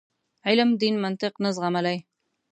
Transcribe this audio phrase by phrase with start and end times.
[0.47, 1.97] علم دین منطق نه زغملای.